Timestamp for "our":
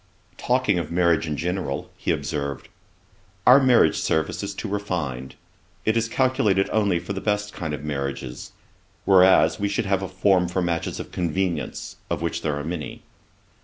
3.45-3.59